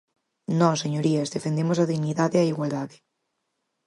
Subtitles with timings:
[0.59, 2.97] Nós, señorías, defendemos a dignidade e a igualdade.